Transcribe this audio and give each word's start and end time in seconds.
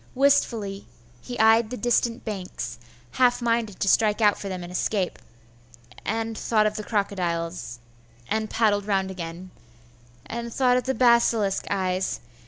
Wistfully 0.15 0.87
be 1.27 1.39
eyed 1.39 1.69
the 1.69 1.77
distant 1.77 2.25
banks, 2.25 2.79
half 3.11 3.39
minded 3.39 3.79
to 3.81 3.87
strike 3.87 4.19
out 4.19 4.35
for 4.35 4.49
them 4.49 4.63
and 4.63 4.71
escape,.... 4.71 5.19
and 6.03 6.35
thought 6.35 6.65
of 6.65 6.75
the 6.75 6.83
crocodiles,.... 6.83 7.77
and 8.27 8.49
paddled 8.49 8.85
round 8.87 9.11
again,.... 9.11 9.51
and 10.25 10.51
thought 10.51 10.77
of 10.77 10.85
the 10.85 10.95
basilisk 10.95 11.67
eyes 11.69 12.19